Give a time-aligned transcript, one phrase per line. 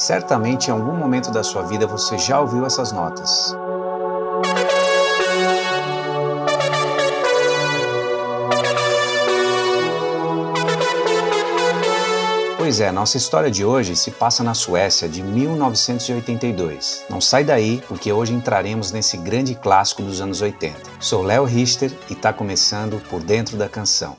[0.00, 3.54] Certamente em algum momento da sua vida você já ouviu essas notas.
[12.56, 17.04] Pois é, nossa história de hoje se passa na Suécia de 1982.
[17.10, 20.80] Não sai daí, porque hoje entraremos nesse grande clássico dos anos 80.
[20.98, 24.16] Sou Léo Richter e está começando Por Dentro da Canção.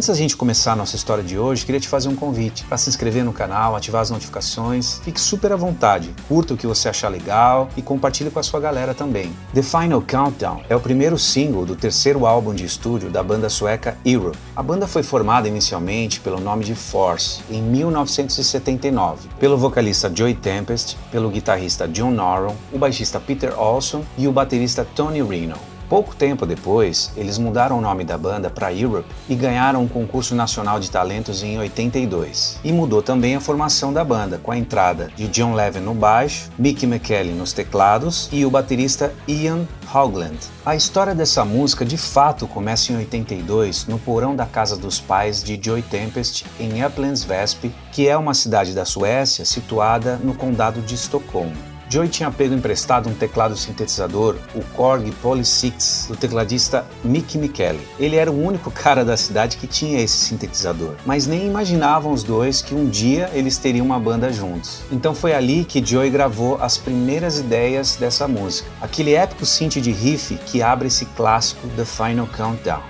[0.00, 2.78] Antes da gente começar a nossa história de hoje, queria te fazer um convite para
[2.78, 4.98] se inscrever no canal, ativar as notificações.
[5.00, 8.58] Fique super à vontade, curta o que você achar legal e compartilhe com a sua
[8.60, 9.30] galera também.
[9.52, 13.98] The Final Countdown é o primeiro single do terceiro álbum de estúdio da banda sueca
[14.02, 14.38] Europe.
[14.56, 20.96] A banda foi formada inicialmente pelo nome de Force em 1979, pelo vocalista Joey Tempest,
[21.12, 25.79] pelo guitarrista John Noron, o baixista Peter Olson e o baterista Tony Reno.
[25.90, 30.36] Pouco tempo depois, eles mudaram o nome da banda para Europe e ganharam um concurso
[30.36, 32.60] nacional de talentos em 82.
[32.62, 36.48] E mudou também a formação da banda, com a entrada de John Levin no baixo,
[36.56, 40.38] Mickey McKelly nos teclados e o baterista Ian Hogland.
[40.64, 45.42] A história dessa música de fato começa em 82 no porão da casa dos pais
[45.42, 50.80] de Joy Tempest em Upplands Väsby, que é uma cidade da Suécia situada no condado
[50.82, 51.69] de Estocolmo.
[51.90, 57.80] Joey tinha pego emprestado um teclado sintetizador, o Korg Poly 6, do tecladista Mick Michele.
[57.98, 62.22] Ele era o único cara da cidade que tinha esse sintetizador, mas nem imaginavam os
[62.22, 64.82] dois que um dia eles teriam uma banda juntos.
[64.92, 69.90] Então foi ali que Joey gravou as primeiras ideias dessa música, aquele épico synth de
[69.90, 72.82] riff que abre esse clássico The Final Countdown.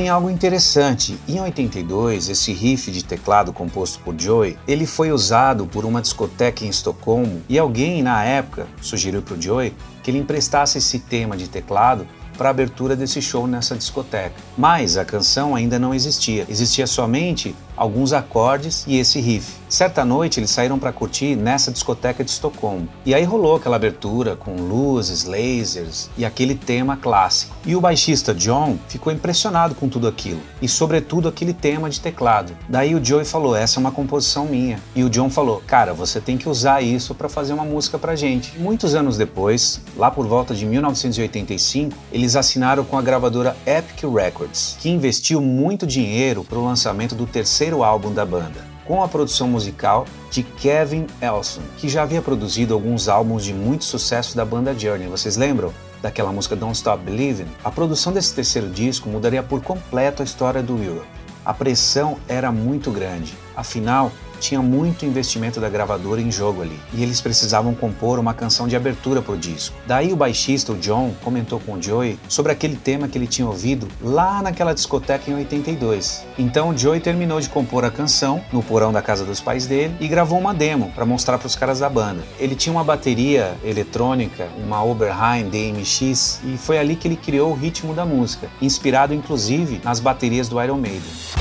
[0.00, 1.18] Tem algo interessante.
[1.28, 6.64] Em 82, esse riff de teclado composto por Joey, ele foi usado por uma discoteca
[6.64, 11.36] em Estocolmo e alguém na época sugeriu para o Joey que ele emprestasse esse tema
[11.36, 12.06] de teclado
[12.38, 14.36] para a abertura desse show nessa discoteca.
[14.56, 16.46] Mas a canção ainda não existia.
[16.48, 19.58] Existia somente alguns acordes e esse riff.
[19.66, 22.88] Certa noite eles saíram para curtir nessa discoteca de Estocolmo.
[23.06, 27.56] E aí rolou aquela abertura com luzes, lasers e aquele tema clássico.
[27.64, 32.52] E o baixista John ficou impressionado com tudo aquilo e sobretudo aquele tema de teclado.
[32.68, 34.78] Daí o Joey falou: "Essa é uma composição minha".
[34.94, 38.16] E o John falou: "Cara, você tem que usar isso para fazer uma música pra
[38.16, 38.58] gente".
[38.58, 44.76] Muitos anos depois, lá por volta de 1985, eles assinaram com a gravadora Epic Records,
[44.80, 49.06] que investiu muito dinheiro para o lançamento do terceiro terceiro álbum da banda, com a
[49.06, 54.44] produção musical de Kevin Elson, que já havia produzido alguns álbuns de muito sucesso da
[54.44, 55.06] banda Journey.
[55.06, 55.72] Vocês lembram?
[56.02, 57.46] Daquela música Don't Stop Believing?
[57.62, 61.06] A produção desse terceiro disco mudaria por completo a história do Europe.
[61.44, 64.10] A pressão era muito grande, afinal,
[64.40, 68.74] tinha muito investimento da gravadora em jogo ali, e eles precisavam compor uma canção de
[68.74, 69.76] abertura para o disco.
[69.86, 73.46] Daí o baixista, o John, comentou com o Joey sobre aquele tema que ele tinha
[73.46, 76.24] ouvido lá naquela discoteca em 82.
[76.38, 79.94] Então o Joey terminou de compor a canção no porão da casa dos pais dele
[80.00, 82.22] e gravou uma demo para mostrar para os caras da banda.
[82.38, 87.54] Ele tinha uma bateria eletrônica, uma Oberheim DMX, e foi ali que ele criou o
[87.54, 91.39] ritmo da música, inspirado inclusive nas baterias do Iron Maiden.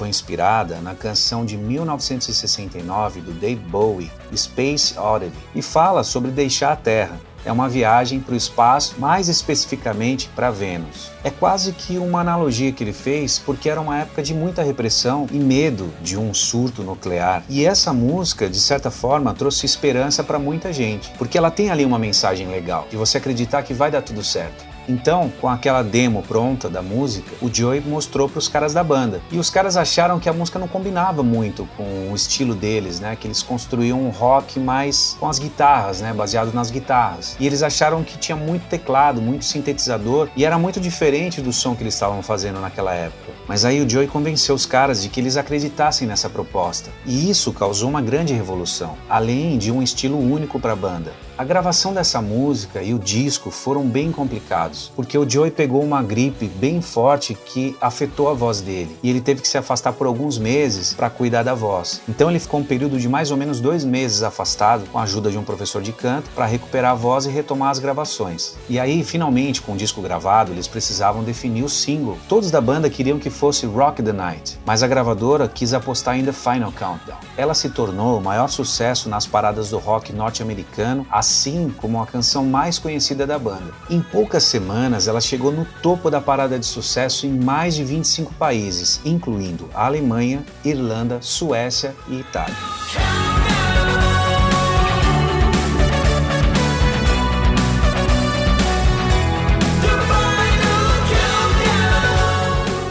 [0.00, 6.72] Foi inspirada na canção de 1969 do Dave Bowie, Space Oddity, e fala sobre deixar
[6.72, 7.20] a Terra.
[7.44, 11.10] É uma viagem para o espaço, mais especificamente para Vênus.
[11.22, 15.26] É quase que uma analogia que ele fez, porque era uma época de muita repressão
[15.30, 17.42] e medo de um surto nuclear.
[17.46, 21.84] E essa música, de certa forma, trouxe esperança para muita gente, porque ela tem ali
[21.84, 24.69] uma mensagem legal, de você acreditar que vai dar tudo certo.
[24.90, 29.20] Então, com aquela demo pronta da música, o Joey mostrou para os caras da banda.
[29.30, 33.14] E os caras acharam que a música não combinava muito com o estilo deles, né?
[33.14, 36.12] Que eles construíam um rock mais com as guitarras, né?
[36.12, 37.36] Baseado nas guitarras.
[37.38, 41.76] E eles acharam que tinha muito teclado, muito sintetizador e era muito diferente do som
[41.76, 43.32] que eles estavam fazendo naquela época.
[43.46, 46.90] Mas aí o Joey convenceu os caras de que eles acreditassem nessa proposta.
[47.06, 51.12] E isso causou uma grande revolução, além de um estilo único para a banda.
[51.40, 56.02] A gravação dessa música e o disco foram bem complicados, porque o Joey pegou uma
[56.02, 60.06] gripe bem forte que afetou a voz dele e ele teve que se afastar por
[60.06, 62.02] alguns meses para cuidar da voz.
[62.06, 65.30] Então ele ficou um período de mais ou menos dois meses afastado, com a ajuda
[65.30, 68.54] de um professor de canto, para recuperar a voz e retomar as gravações.
[68.68, 72.18] E aí, finalmente, com o disco gravado, eles precisavam definir o single.
[72.28, 76.22] Todos da banda queriam que fosse Rock the Night, mas a gravadora quis apostar em
[76.22, 77.16] The Final Countdown.
[77.34, 82.44] Ela se tornou o maior sucesso nas paradas do rock norte-americano assim como a canção
[82.44, 83.72] mais conhecida da banda.
[83.88, 88.34] Em poucas semanas, ela chegou no topo da parada de sucesso em mais de 25
[88.34, 92.56] países, incluindo Alemanha, Irlanda, Suécia e Itália.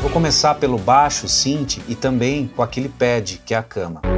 [0.02, 4.09] Vou começar pelo baixo, synth e também com aquele pad, que é a cama.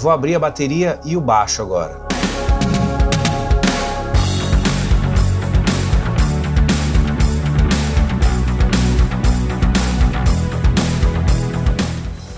[0.00, 2.00] Vou abrir a bateria e o baixo agora.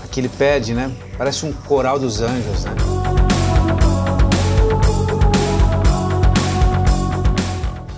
[0.03, 0.91] Aquele pad, né?
[1.15, 2.71] Parece um coral dos anjos, né?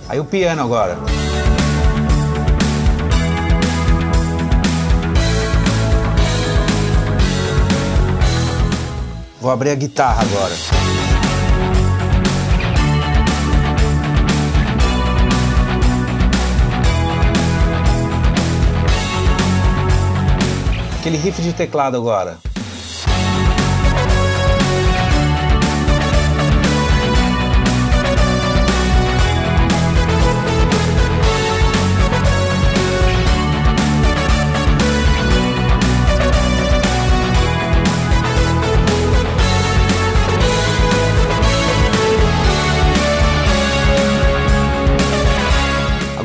[0.06, 0.98] Aí o piano agora.
[9.44, 10.54] Vou abrir a guitarra agora.
[20.98, 22.38] Aquele riff de teclado agora.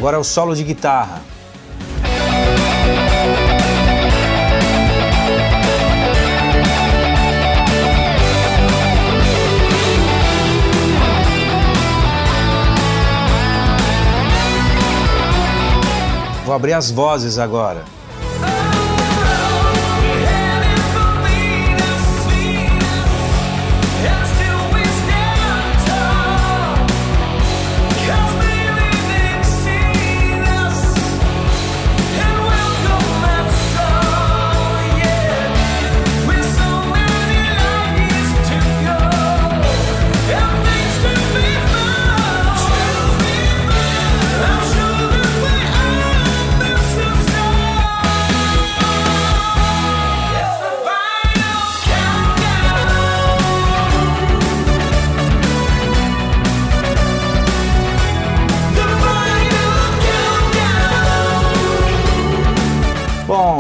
[0.10, 1.22] Agora é o solo de guitarra.
[16.44, 17.86] Vou abrir as vozes agora.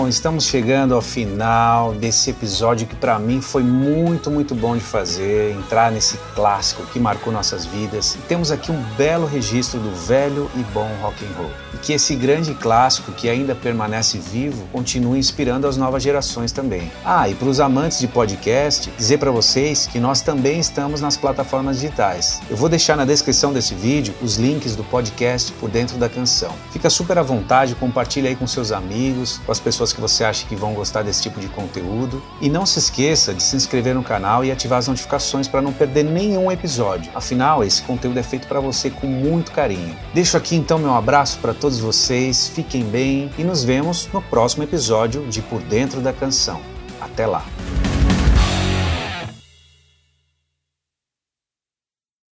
[0.10, 5.56] Estamos chegando ao final desse episódio que para mim foi muito, muito bom de fazer,
[5.56, 8.16] entrar nesse clássico que marcou nossas vidas.
[8.16, 11.52] E temos aqui um belo registro do velho e bom rock and roll.
[11.74, 16.92] E que esse grande clássico que ainda permanece vivo continue inspirando as novas gerações também.
[17.06, 21.18] Ah, e para os amantes de podcast, dizer para vocês que nós também estamos nas
[21.18, 22.42] plataformas digitais.
[22.50, 26.54] Eu vou deixar na descrição desse vídeo os links do podcast por dentro da canção.
[26.72, 30.48] Fica super à vontade, compartilha aí com seus amigos, com as pessoas que você acha
[30.48, 32.24] que vão gostar desse tipo de conteúdo.
[32.42, 35.74] E não se esqueça de se inscrever no canal e ativar as notificações para não
[35.74, 37.12] perder nenhum episódio.
[37.13, 39.96] Afinal, esse conteúdo é feito para você com muito carinho.
[40.13, 44.63] Deixo aqui então meu abraço para todos vocês, fiquem bem e nos vemos no próximo
[44.63, 46.62] episódio de Por Dentro da Canção.
[47.02, 47.44] Até lá!